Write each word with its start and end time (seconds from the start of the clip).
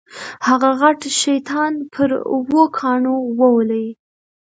هغه 0.47 0.69
غټ 0.81 0.99
شیطان 1.21 1.73
پر 1.93 2.09
اوو 2.33 2.63
کاڼو 2.79 3.15
وولې. 3.39 3.87